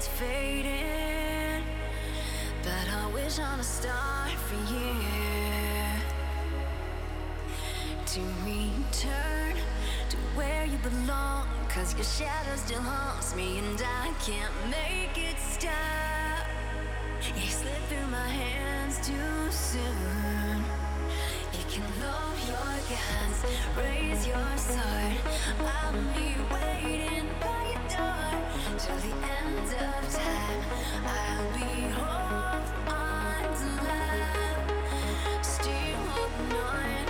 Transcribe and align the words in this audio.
daylight's 0.00 0.08
fading. 0.08 1.64
But 2.62 2.88
I 2.92 3.10
wish 3.12 3.38
on 3.38 3.60
a 3.60 3.62
star 3.62 4.28
for 4.28 4.74
you 4.74 4.94
to 8.06 8.20
return 8.44 9.56
to 10.08 10.16
where 10.34 10.64
you 10.64 10.78
belong. 10.78 11.46
Cause 11.68 11.94
your 11.94 12.04
shadow 12.04 12.56
still 12.56 12.82
haunts 12.82 13.34
me 13.36 13.58
and 13.58 13.80
I 13.80 14.12
can't 14.24 14.52
make 14.70 15.16
it 15.16 15.38
stop. 15.38 16.46
You 17.36 17.48
slip 17.48 17.82
through 17.88 18.08
my 18.08 18.28
hands 18.28 18.96
too 19.06 19.50
soon. 19.50 20.64
You 21.52 21.64
can 21.70 21.84
lower 22.00 22.36
your 22.46 22.76
guns, 22.90 23.44
raise 23.76 24.26
your 24.26 24.56
sword. 24.56 25.16
I'll 25.60 25.92
be 26.14 26.34
waiting 26.52 27.28
still 35.42 35.96
holding 35.96 37.09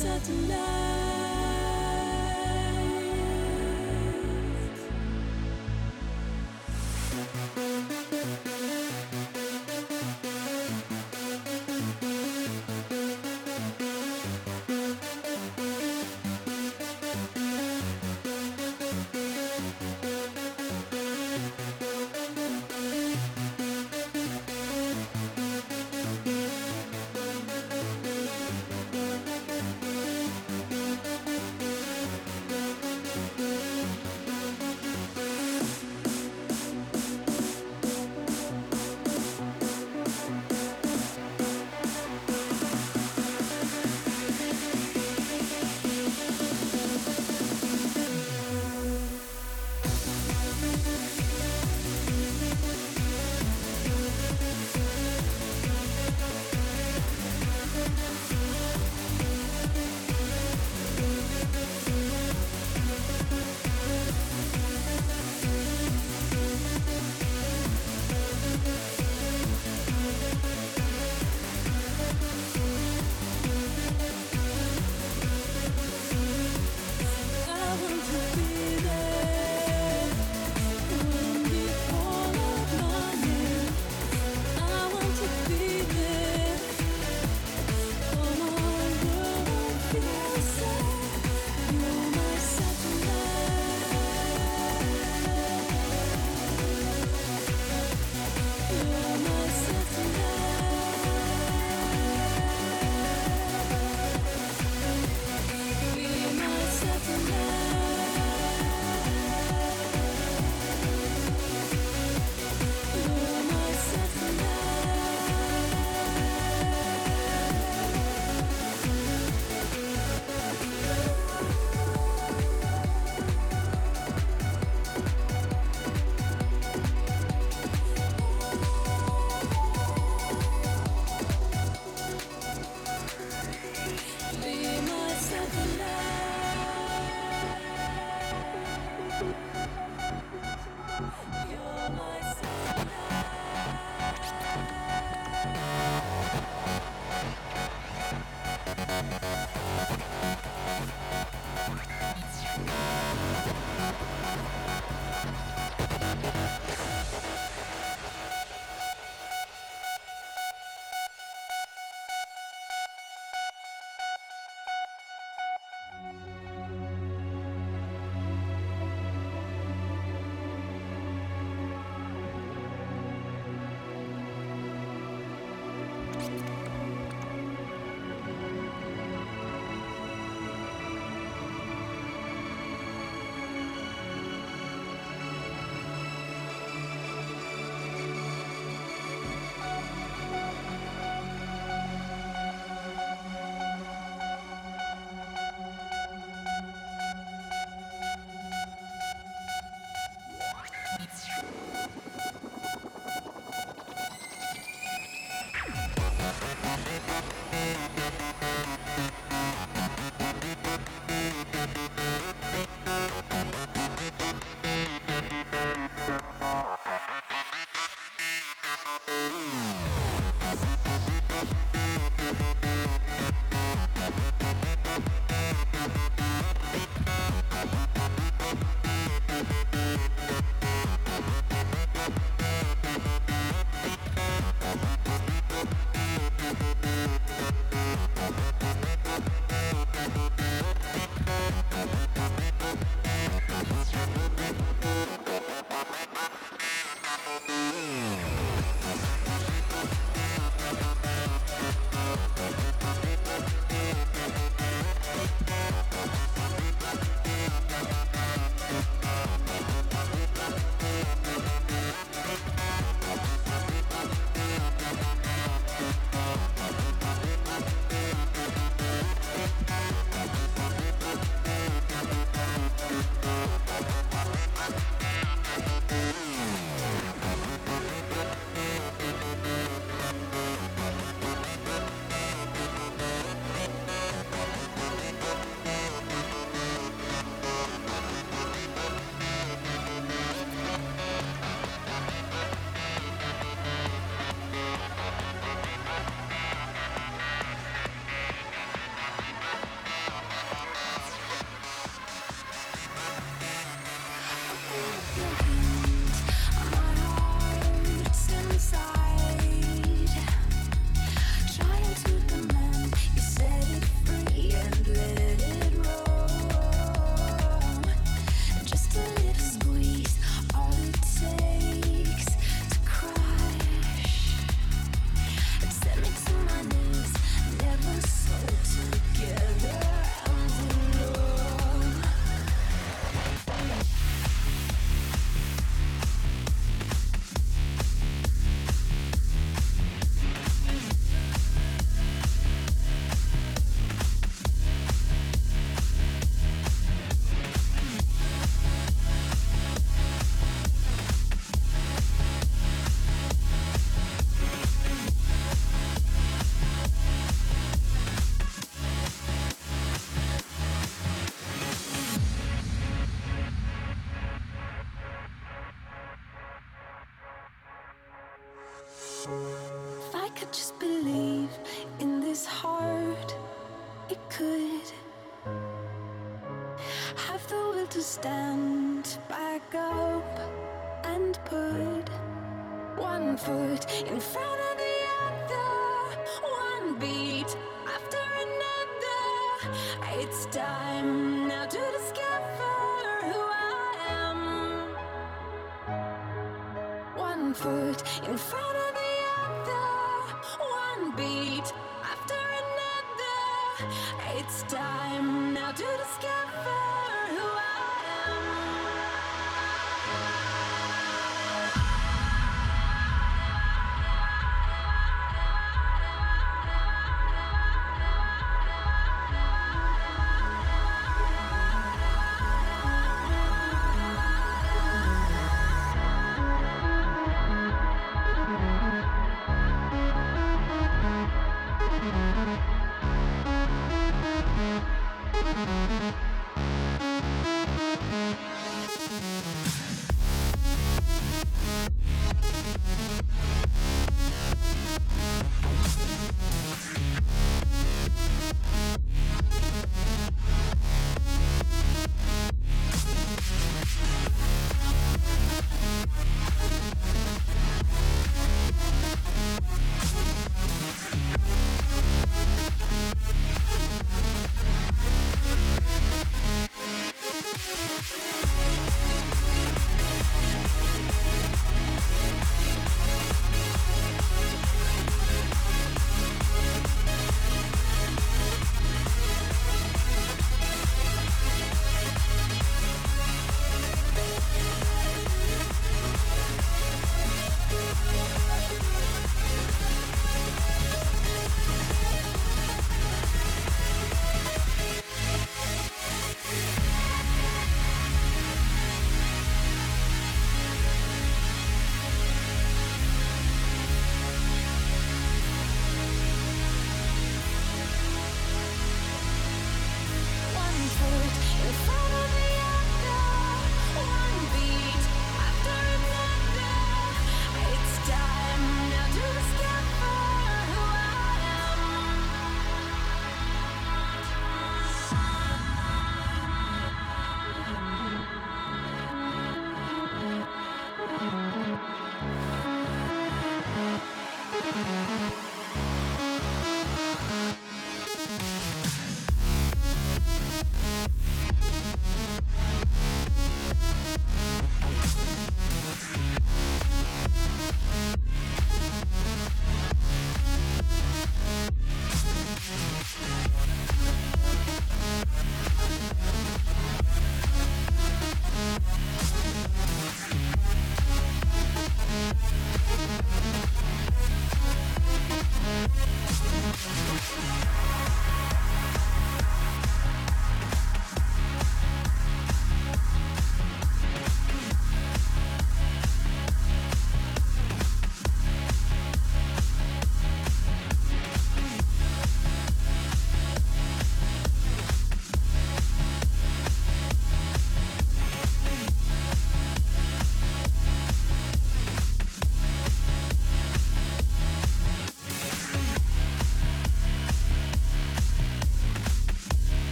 satellite 0.00 0.89